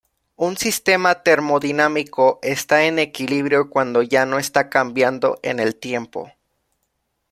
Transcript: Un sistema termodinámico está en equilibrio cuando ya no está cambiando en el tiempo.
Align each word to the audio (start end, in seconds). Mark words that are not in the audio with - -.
Un 0.35 0.57
sistema 0.57 1.21
termodinámico 1.21 2.39
está 2.41 2.85
en 2.85 2.97
equilibrio 2.97 3.69
cuando 3.69 4.01
ya 4.01 4.25
no 4.25 4.39
está 4.39 4.67
cambiando 4.67 5.37
en 5.43 5.59
el 5.59 5.75
tiempo. 5.75 6.31